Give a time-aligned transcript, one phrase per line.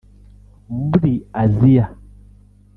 [0.79, 1.85] muri Aziya